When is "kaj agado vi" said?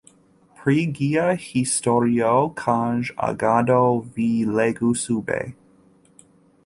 2.61-4.31